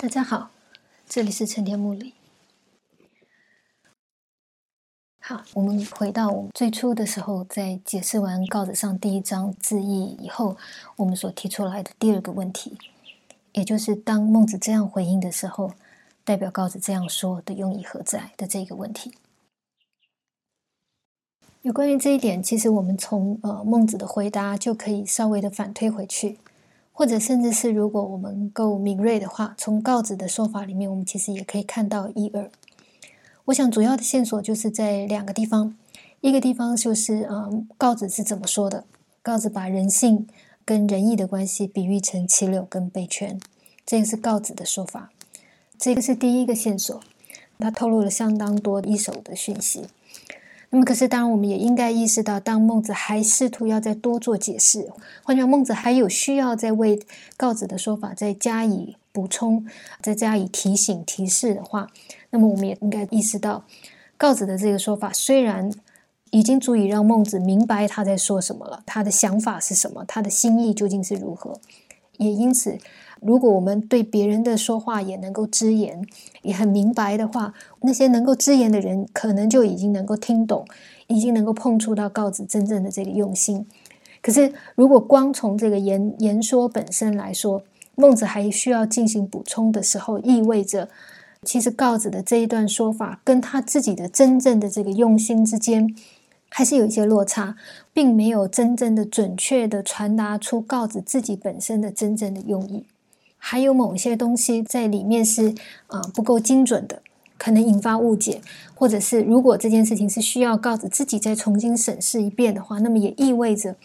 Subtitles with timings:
[0.00, 0.52] 大家好，
[1.08, 2.14] 这里是陈天木里。
[5.18, 10.56] 好，我们回到我们最初的时候，在解释完告子上第一章字义以后，
[10.94, 12.78] 我们所提出来的第二个问题，
[13.54, 15.72] 也就是当孟子这样回应的时候，
[16.22, 19.12] 代表告子这样说的用意何在的这个问题。
[21.62, 26.38] 有关于这一点，其实我们从呃孟子的回答就可以稍微的反推回去，
[26.98, 32.50] 或者甚至是如果我们够敏锐的话，从告子的说法里面，我们其实也可以看到一二。
[33.44, 35.76] 我想主要的线索就是在两个地方，
[36.20, 38.82] 一个地方就是嗯，告子是怎么说的？
[39.22, 40.26] 告子把人性
[40.64, 43.38] 跟仁义的关系比喻成齐柳跟北圈，
[43.86, 45.12] 这个是告子的说法。
[45.78, 47.00] 这个是第一个线索，
[47.60, 49.84] 他透露了相当多一手的讯息。
[50.70, 54.90] 那么，可是当然我们也应该意识到，当孟子还试图要再多做解释，
[55.22, 57.00] 换句话孟子还有需要再为
[57.36, 59.66] 告子的说法再加以补充、
[60.02, 61.88] 再加以提醒、提示的话。
[62.30, 63.64] 那么，我们也应该意识到，
[64.18, 65.72] 告子的这个说法虽然
[66.30, 71.58] 已经足以让孟子明白他在说什么了，他的想法是什么，他的心意究竟是如何。
[72.18, 72.78] 也因此，
[73.20, 76.04] 如果我们对别人的说话也能够知言，
[76.42, 80.66] 也很明白的话，那些能够知言的人，可能就已经能够听懂，
[81.06, 83.66] 已经能够碰触到告子真正的这个用心。
[84.20, 87.62] 可是，如果光从这个言言说本身来说，
[87.94, 90.88] 孟子还需要进行补充的时候，意味着。
[91.44, 95.94] 其实告子的这一段说法，跟他自己的真正的这个用心之间，
[96.48, 97.54] 还是有一些落差，
[97.92, 102.84] 并没有真正的准确的传达出告子自己本身的真正的用意，
[103.50, 105.54] 还有某些东西在里面是
[105.86, 107.00] 啊不够精准的，
[107.38, 108.42] 可能引发误解，
[108.74, 113.76] 或者是如果这件事情是需要告子自己再重新审视一遍的话，那么也意味着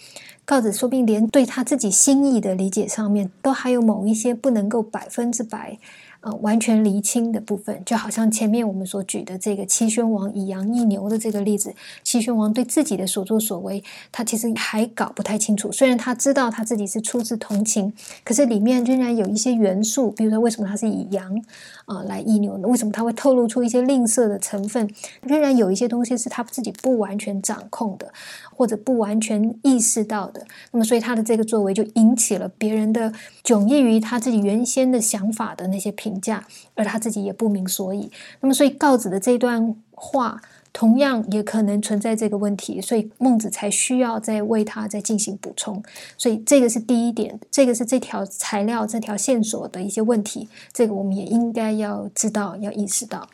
[0.44, 5.80] 告子说不定连对他自己心意的理解上面，都还有某一些不能够百分之百。
[6.24, 15.70] 呃，完全厘清的部分，就好像前面我们所举的这个七宣王以羊易牛的这个例子，七宣王对自己的所作所为，他其实还搞不太清楚。
[15.70, 17.92] 虽然他知道他自己是出自同情，
[18.24, 21.44] 可是里面仍然有一些元素，比如说为什么他是以羊
[21.88, 22.70] 啊来易牛呢？
[22.70, 24.90] 为什么他会透露出一些吝啬的成分？
[25.24, 28.14] 仍然有一些东西是他自己不完全掌控的，
[28.56, 30.46] 或者不完全意识到的。
[30.72, 33.12] 那么，所以他的这个作为就引起了别人的
[33.44, 36.13] 迥异于他自己原先的想法的那些评。
[36.14, 38.12] 评价，而他自己也不明所以。
[38.42, 40.42] 那么，所以告子的这段话
[40.72, 45.84] 同样也可能存在这个问题，所以孟子才需要再为他再进行补充。
[46.18, 50.48] 所以，这个是第一点，这个是这条材料、这条线索的一些问题。
[50.72, 53.30] 这个我们也应该要知道、要意识到。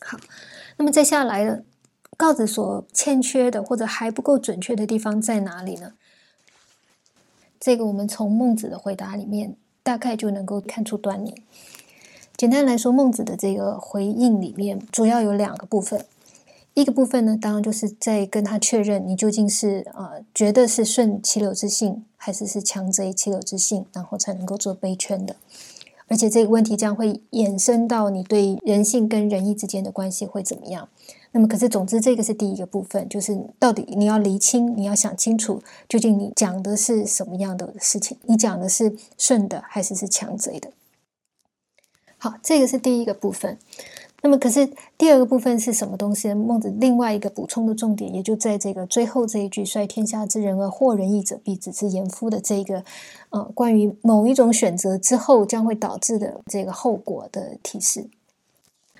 [0.00, 0.18] 好，
[0.76, 1.64] 那么接下来的
[2.16, 5.94] 告子所欠缺的或者还不够准确的地方在哪里呢？
[7.60, 9.56] 这个我们从孟子的回答里面。
[9.82, 11.42] 大概就能够看出端倪。
[12.36, 16.04] 简单来说，孟子的这个回应里面主要有两个部分。
[16.74, 25.36] 一个部分呢，当然就是在跟他确认你究竟是呃觉得是顺其流之性，还是是强贼其流之性，然后才能够做杯圈的。
[26.08, 30.88] 而且这个问题将会衍生到你对人性跟仁义之间的关系会怎么样。
[31.34, 38.18] 那么，可是总之，这个是第一个部分，就是到底你要厘清，你要想清楚，究竟你讲的是什么样的事情？
[38.24, 40.70] 你讲的是顺的，还是是强贼的？
[42.18, 43.56] 好，这个是第一个部分。
[44.20, 46.34] 那么，可是第二个部分是什么东西？
[46.34, 52.84] 孟子另外一个补充的重点，也就在这个最后这一句“率天下之人而惑人义者，必子之言夫”的这个
[53.30, 58.06] 呃，关于某一种选择之后将会导致的这个后果的提示。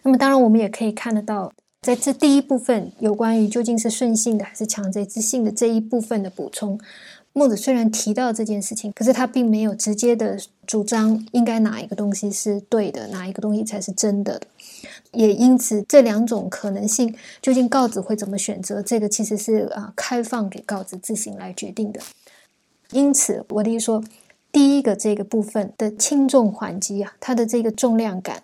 [0.02, 1.52] 那么，当然我们也可以看得到。
[1.82, 6.78] 在这第一部分有关于究竟是顺性的还是强贼之性的这一部分的补充，
[7.32, 14.40] 孟子虽然提到这件事情，可是他并没有直接的主张应该哪一个东西是对的，哪一个东西才是真的。
[15.10, 17.12] 也因此，这两种可能性
[17.42, 21.98] 究竟告子会怎么选择，这个其实是啊开放给告子自行来决定的。
[22.92, 24.04] 因此，我的意思说，
[24.52, 28.40] 第一个这个部分的轻重缓急啊，它的这个重量感。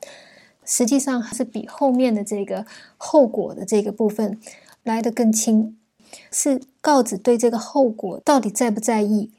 [0.68, 2.66] 实际上是比后面的这个
[2.98, 4.38] 后果的这个部分
[4.82, 5.74] 来得更轻，
[6.30, 9.30] 是告子对这个后果到底在不在意，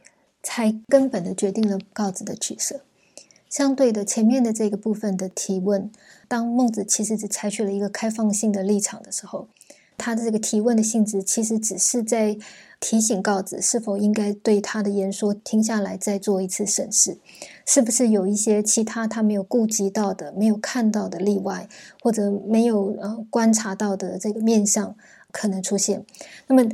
[0.42, 2.82] 才根本的决定了告子的取舍。
[3.48, 5.92] 相对的，前面的这个部分的提问，
[6.28, 9.48] 当孟子其实只采取了一个开放性的立场的时候，
[9.98, 12.38] 他的这个提问的性质其实只是在。
[12.82, 17.18] 提醒告子是否应该对他的言说停下来，再做一次审视，
[17.72, 21.70] 是不是有一些其他他没有顾及到的、没有看到的例外，
[22.02, 24.96] 或者没有呃观察到的这个面相
[25.32, 26.04] 可能出现？
[26.48, 26.68] 那么，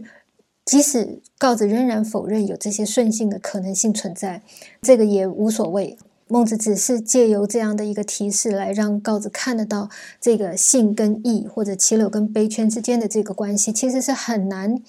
[0.64, 4.42] 即使告子仍然否认有这些顺性的可能性存在，
[4.82, 5.98] 这个也无所谓。
[6.30, 9.90] 孟子只是借由这样的一个提示，来让告子看得到
[10.22, 14.82] 这个性跟义，或者齐柳跟杯圈之间的这个关系，其实是很难，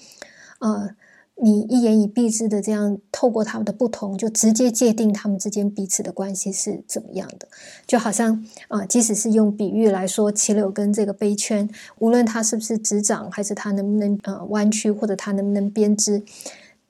[0.59, 0.91] 呃。
[1.39, 7.47] 你一言以蔽之的这样透过他们的不同，就直接界定他们之间彼此的关系是怎么样的？
[7.85, 11.69] 就好像啊，即使是用比喻来说，齐柳跟这个杯圈，
[11.99, 16.23] 无论它是不是直长，还是它能不能呃弯曲，或者它能不能编织。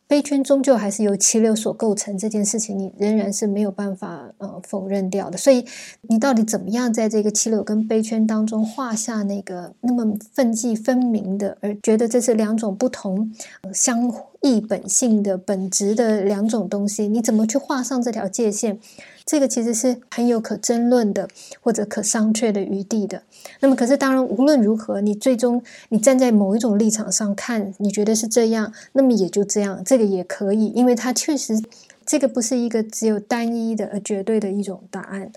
[0.07, 5.37] 杯圈终究还是由气流所构成，这件事情你仍然是没有办法呃否认掉的。
[5.37, 5.65] 所以
[6.03, 13.31] 你到底怎么样在这个气流跟杯圈当中画下那个那么分际分明的，而觉得这是两种不同、
[13.73, 14.09] 相
[14.41, 17.09] 异本性的本质的两种东西？
[17.09, 18.79] 你怎么去画上这条界限？
[19.27, 21.27] 这个其实是很有可争论的，
[21.61, 23.21] 或者可商榷的余地的。
[23.59, 31.61] 那么，可是当然，无论如何，你最终你站在某一种立场上看，你觉得是这样，那么也就这样，这个也可以，因为它确实，
[32.05, 35.29] 这个不是一个只有单一的、而绝对的一种答案。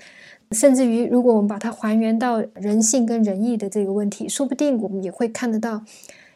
[0.52, 5.82] 甚至于，如果我们把它还原到人性跟仁义的这个问题，说不定我们也会看得到。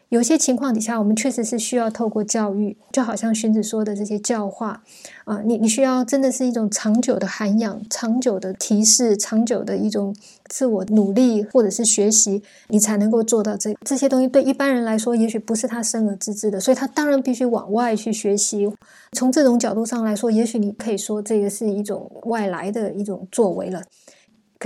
[0.09, 4.83] 有些情况底下，我们确实是需要透过教育，就好像荀子说的这些教化
[5.25, 10.15] 啊，你你需要真的是一种长久的涵养、长久的提示、长久的一种
[10.47, 14.27] 自我努力或者是学习，你才能够做到这这些东西。
[14.27, 18.71] 对一般人来说，也许不是他生而知之的，所以他当然必须往外去学习。
[19.13, 23.81] 从这种角度上来说，也许你可以说这个是一种外来的一种作为了。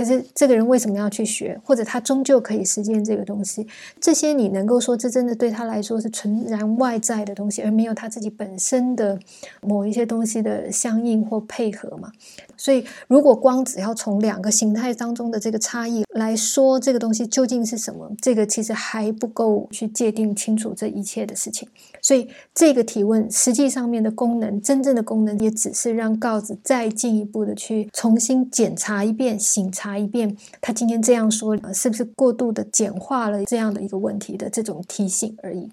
[0.00, 1.60] 可是这个人为什么要去学？
[1.62, 3.66] 或者他终究可以实践这个东西？
[4.00, 9.18] 这些你能够说这真的对他来说是纯然外在的东西，而没有他自己本身的
[9.60, 12.10] 某一些东西的相应或配合吗？
[12.56, 18.10] 所以，如果光只要从两个形态当中的这个差异来说，这个东西究竟是什么？
[18.22, 21.68] 这个其实还不够去界定清楚这一切的事情。
[22.00, 35.68] 所以，这个提问实际上面的功能，真正的功能，也只是让告子再进一步的去重新检查一遍、醒查一遍，他今天这样说是不是过度的简化了这样的一个问题的这种提醒而已。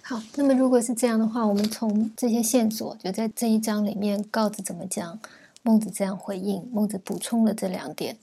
[0.00, 5.20] 好，那么如果是这样的话，我们从这些线索，就在这一章里面，告子怎么讲，
[5.62, 8.16] 孟子这样回应，孟子补充了这两点，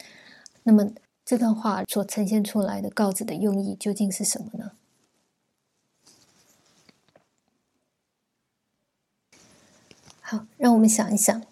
[0.64, 0.90] 那么
[1.24, 4.72] 这段话所呈现出来的告子的用意究竟是什么呢？
[10.22, 11.44] 好，让我们想一想，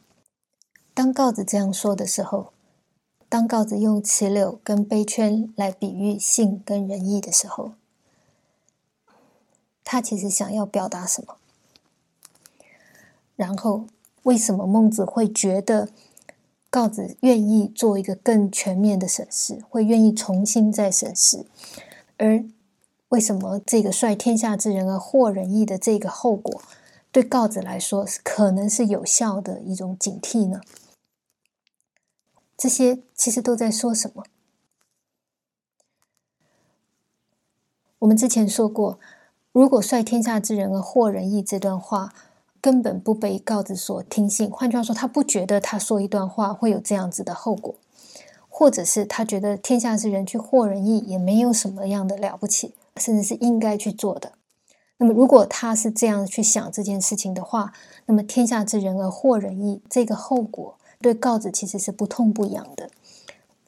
[1.01, 2.53] 当告子这样说的时候，
[3.27, 7.71] 当告子用石榴跟杯圈来比喻性跟仁义的时候。
[9.83, 11.37] 他其实想要表达什么？
[13.35, 13.85] 然后，
[14.21, 15.89] 为什么孟子会觉得
[16.69, 21.47] 告子愿意做一个更全面的审视，会愿意重新再审视？
[22.17, 22.45] 而
[23.09, 26.61] 为什么这个率天下之人而获仁义的这个后果，
[27.11, 30.61] 对告子来说是可能是有效的一种警惕呢？
[32.61, 34.23] 这些其实都在说什么？
[37.97, 38.99] 我们之前说过。
[39.51, 42.13] 如果率天下之人而惑人意这段话
[42.61, 47.73] 根本不被告子所听信，换句话说，他不觉得他说一段话会有这样子的后果，
[48.47, 54.33] 或者是他觉得天下之人去惑人意也没有什么样的了不起，甚至是应该去做的。
[54.97, 57.73] 那么，如果他是这样去想这件事情的话，
[58.05, 62.89] 那么天下之人而惑人意这个后果对告子其实是不痛不痒的。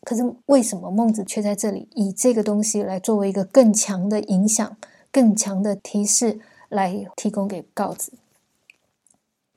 [0.05, 4.77] 可是，为什么孟子却在这里以这个东西来作为一个更强的影响？
[5.11, 8.13] 更强的提示来提供给告子。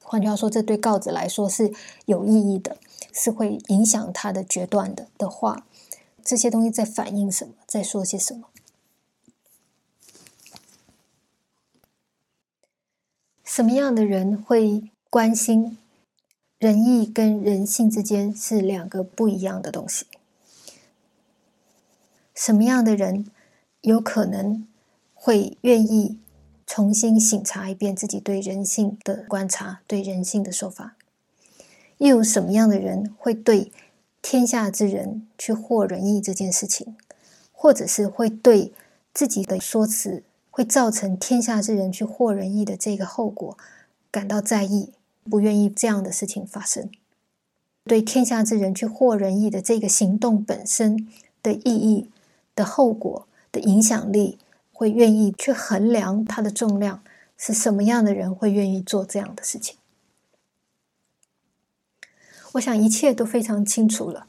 [0.02, 1.73] 换句话说，这对告子来说是
[2.04, 2.76] 有意义的，
[3.12, 5.09] 是会影响他的决断的。
[5.18, 5.66] 的话，
[6.23, 7.54] 这些东西在反映什么？
[7.66, 8.49] 在说些什么？
[13.42, 15.78] 什么样的人会关心
[16.66, 20.04] 仁义跟人性之间是两个不一样的东西？
[22.35, 23.30] 什么样的人
[23.82, 24.66] 有可能？
[25.14, 26.18] 会愿意
[26.66, 30.96] 重新醒察一遍自己对人性的观察，对人性的说法。
[31.99, 33.70] 又有什么样的人会对
[34.20, 36.96] 天下之人去获仁义这件事情，
[37.52, 38.73] 或者是会对
[39.14, 43.56] 自己的说辞会造成天下之人去获仁义的这个后果
[44.11, 44.90] 感到在意，
[45.28, 46.90] 不愿意这样的事情发生？
[47.85, 51.09] 对天下之人去获仁义的这个行动本身
[51.42, 52.11] 的意义
[52.54, 54.38] 的后果的影响力？
[54.73, 57.02] 会愿意去衡量它的重量
[57.38, 59.76] 是什么样的人会愿意做这样的事情？
[62.52, 64.26] 我想一切都非常清楚了。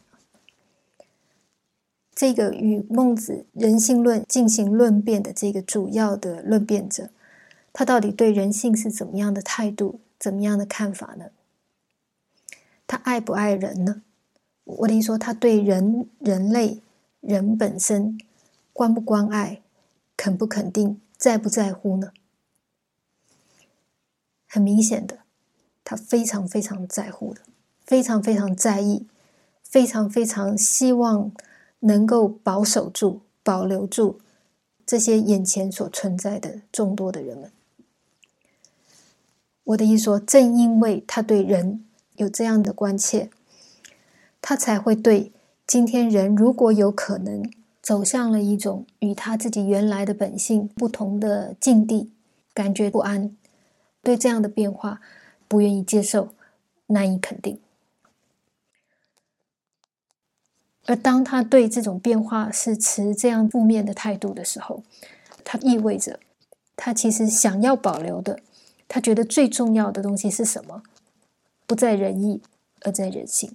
[2.16, 7.10] 这个与孟子人性论进行论辩的这个主要的论辩者，
[7.74, 11.32] 他到底对人性是怎么样的态度、怎么样的看法呢？
[12.86, 14.02] 他爱不爱人呢？
[14.64, 16.82] 我听说，他对人、人类、
[17.22, 18.18] 人本身
[18.74, 19.62] 关不关爱、
[20.16, 22.12] 肯不肯定、在不在乎呢？
[24.48, 25.20] 很明显的，
[25.84, 27.42] 他非常非常在乎的，
[27.86, 29.08] 非常非常在意，
[29.62, 31.32] 非常非常希望
[31.80, 34.20] 能够保守住、保留住
[34.86, 37.52] 这些眼前所存在的众多的人们。
[39.68, 41.84] 我的意思说，正因为他对人
[42.16, 43.30] 有这样的关切。
[44.42, 45.34] 他才会对
[45.66, 52.12] 今天人如果有可能走向了一种与他自己原来的本性不同的境地，
[52.54, 53.36] 感觉不安，
[54.02, 55.02] 对这样的变化
[55.50, 56.30] 不愿意接受，
[56.86, 57.60] 难以肯定。
[60.86, 64.84] 而当他对这种变化是持这样负面的态度的时候，
[65.44, 66.22] 它意味着
[66.78, 68.40] 他其实想要保留的，
[68.88, 70.84] 他觉得最重要的东西是什么？
[71.66, 72.42] 不在仁义，
[72.82, 73.52] 而在人性。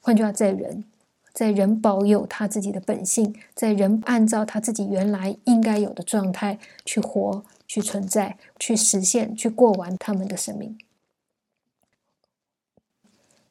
[0.00, 0.84] 换句话，在人，
[1.32, 10.78] 在人保有他自己的本性，在人按照他自己原来应该有的状态去活、去存在、去实现、去过完他们的生命。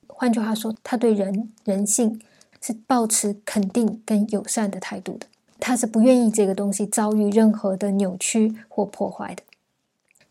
[0.08, 2.22] 换句话说，他对人人性
[2.62, 5.28] 是保持肯定跟友善的态度的，
[5.60, 9.44] 他是不愿意这个东西遭遇任何的扭曲或破坏的。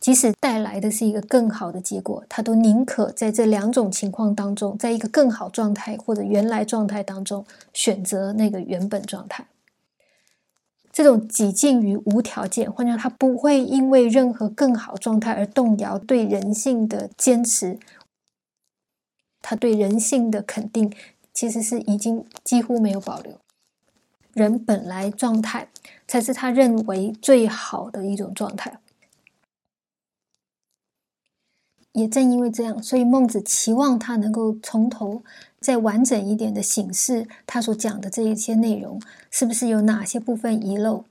[0.00, 9.46] 即使带来的是一个更好的结果，他都宁可在这两种情况当中，在一个更好状态或者原来状态当中选择那个原本状态。
[10.92, 17.78] 这种几近于无条件，或者他不会因为任何更好状态而动摇对人性的坚持。
[19.42, 20.92] 他对人性的肯定
[21.32, 23.34] 其实是已经几乎没有保留。
[24.32, 25.68] 人本来状态
[26.06, 28.78] 才是他认为最好的一种状态。
[31.92, 35.22] 也正因为这样，所以孟子期望他能够从头
[35.60, 41.04] 再完整一点的醒示他所讲的这一些内容，是不是有哪些部分遗漏？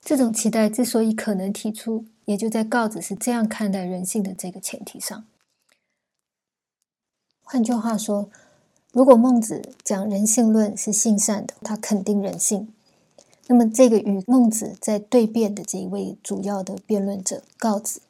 [0.00, 5.24] 这种期待之所以可能提出，也就在告子是这样看待人性的这个前提上。
[7.44, 8.30] 换句话说，
[8.92, 12.72] 如果孟子讲人性论是性善的，他肯定人性，
[13.46, 18.00] 那么这个与孟子在对辩的这一位主要的辩论者告子。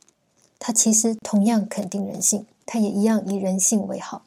[0.59, 4.23] 他其实同样肯定人性，他也一样以人性为好，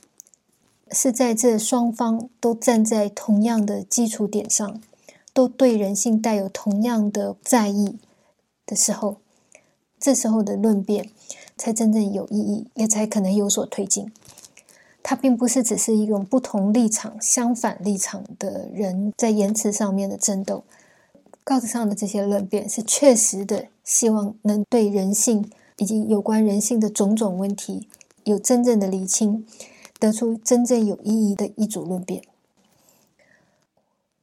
[0.92, 4.82] 是在这双方都站在同样的基础点上，
[5.34, 7.98] 都对人性带有同样的在意
[8.66, 9.18] 的时候，
[10.00, 11.10] 这时候的论辩
[11.58, 14.12] 才真正有意义，也才可能有所推进。
[15.04, 20.64] 它并不是只是一种不同立场、相反立场的人在言辞上面的争斗，
[21.44, 25.52] 告子上的这些论辩是确实的，希望能对人性。
[25.82, 27.90] 以及有关人性的种种问题，
[28.24, 29.48] 有真正的厘清，
[30.00, 32.22] 得出真正有意义的一组论辩。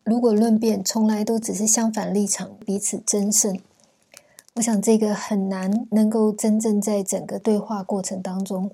[0.05, 3.59] 如果论辩从来都只是相反立场，彼此争胜，
[4.55, 8.71] 我想这个很难能够真正在整个对话过程当中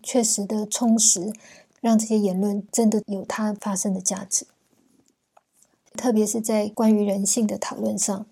[0.00, 1.32] 确实的充实，
[1.80, 4.46] 让这些言论真的有它发生的价值。
[5.96, 8.24] 特别是在关于人性的讨论上，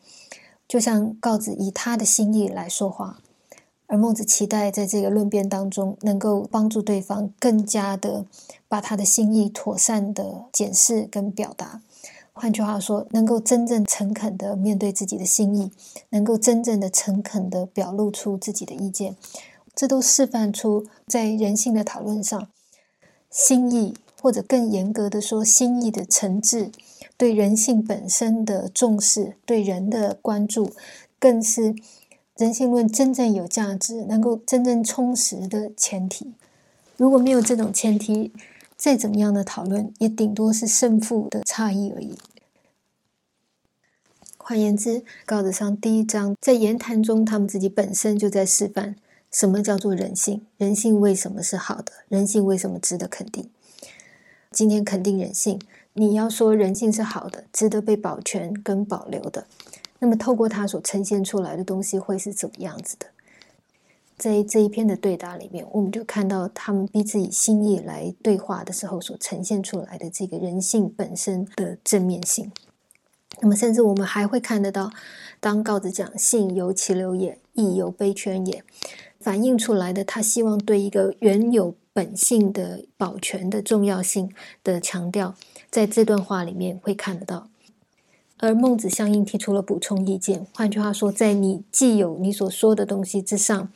[0.69, 3.19] 就像告子以他的心意来说话。
[3.93, 8.25] 而孟子期待在这个论辩当中，能够帮助对方更加的
[8.67, 11.83] 把他的心意妥善的检视跟表达。
[12.33, 15.71] 换句话说，能够真正诚恳的面对自己的心意，
[16.09, 19.15] 能够真正的诚恳的表露出自己的意见，
[19.75, 22.49] 这都示范出在人性的讨论上，
[23.29, 26.73] 心意或者更严格的说，心意的诚挚，
[27.19, 30.73] 对人性本身的重视，对人的关注，
[31.21, 31.75] 更是。
[32.43, 36.33] 人性论真正有价值、能够真正充实的前提，
[36.97, 38.33] 如果没有这种前提，
[38.77, 42.19] 再怎么样的讨论，也顶多是胜负的差异而已。
[44.37, 48.97] 换言之，稿子上第一章在言谈中，他们自己本身就在示范
[49.31, 53.49] 什么叫做人性，人性为什么是好的，人性为什么值得肯定。
[54.51, 55.61] 今天肯定人性，
[55.93, 59.47] 你要说人性是好的，值得被保全跟保留的。
[60.03, 63.07] 那么，透过他所呈现出来的东西会是怎么样子的？
[64.19, 72.51] 在这一篇的对答里面，我们就看到他们逼自己心意来对话的时候所呈现出来的这个人性本身的正面性。
[73.41, 74.91] 那么，甚至我们还会看得到，
[75.39, 78.65] 当告子讲“性由其流也，义由悲圈也”，
[79.21, 85.37] 反映出来的他希望对一个原有本性的保全的重要性的强调，
[85.71, 87.47] 在这段话里面会看得到。
[88.43, 93.69] 而孟子相应提出了补充意见，换句话说，在你既有你所说的东西之上，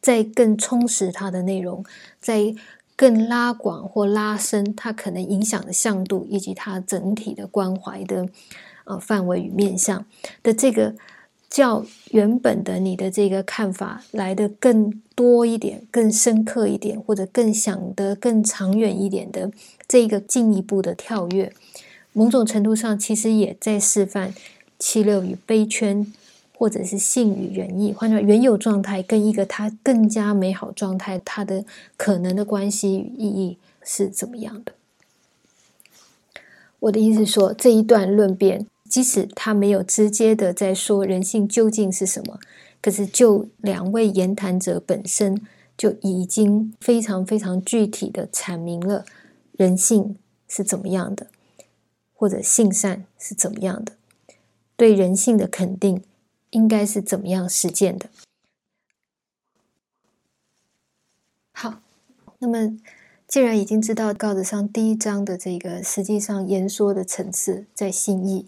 [0.00, 1.84] 再更充实它的内容，
[2.20, 2.54] 在
[2.94, 8.28] 更拉广或拉伸它可能影响的向度，以及它整体的关怀的
[8.84, 10.06] 呃范围与面向
[10.42, 10.94] 的这个。
[11.48, 19.50] 较原本的你的这个看法来的更多一点、更深刻一点，或者更想得更长远一点的
[19.86, 21.52] 这个进一步的跳跃，
[22.16, 24.34] 某种程度上其实也在示范
[24.78, 26.10] 七六与悲圈，
[26.54, 31.66] 或者是性与仁义，换成原有状态跟一个它更加美好状态，它的
[31.98, 34.72] 可能的关系与意义是怎么样的？
[36.80, 38.66] 我的意思说，这一段论辩。
[38.88, 42.38] 即使他没有直接的在说人性究竟是什么，
[42.80, 45.42] 可是就两位言谈者本身
[45.76, 49.04] 就已经非常非常具体的阐明了
[49.56, 51.26] 人性是怎么样的，
[52.16, 53.92] 或者性善是怎么样的，
[54.76, 56.02] 对人性的肯定
[56.50, 58.08] 应该是怎么样实践的。
[61.52, 61.80] 好，
[62.38, 62.76] 那么
[63.28, 68.46] 既然已经知道告子上第一章的这个实际上言说的层次在心意。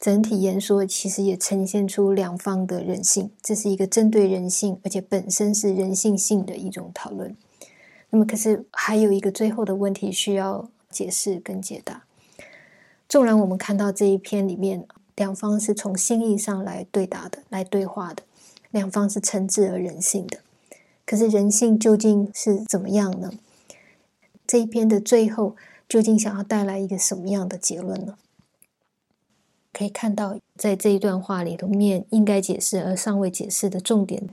[0.00, 7.34] 整体言说其实也呈现出两方的人性，这是一个针对人性，而且本身是人性性的一种讨论。
[8.10, 12.04] 那么，可是还有一个最后的问题需要解释跟解答。
[13.08, 18.22] 纵然我们看到这一篇里面，两方是从心意上来对答的，来对话的，
[18.70, 20.38] 两方是诚挚而人性的。
[21.06, 23.32] 可是人性究竟是怎么样呢？
[24.46, 25.54] 这一篇的最后
[25.88, 28.16] 究竟想要带来一个什么样的结论呢？
[29.72, 34.28] 可以看到，在这一段话里头面应该解释而尚未解释的重点，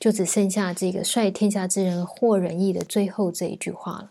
[0.00, 4.10] 就只剩下这个“率天下之人获仁义”的最后这一句话了。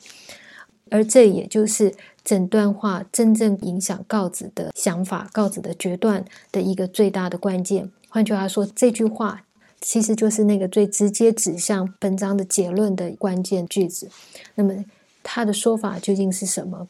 [0.89, 1.93] 而这也就是
[2.27, 7.89] 整段话真正影响告子的想法、告子的决断的一个最大的关键。
[8.10, 9.46] 换句话说，这句话
[9.79, 14.10] 其实就是那个最直接指向本章的结论的关键句子。
[14.55, 14.84] 那么，
[15.24, 16.86] 他的说法究竟是什么？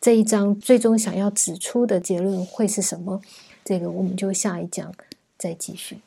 [0.00, 3.20] 这一章最终想要指出的结论会是什么？
[3.62, 4.90] 这个我们就下一讲
[5.36, 5.98] 再继续。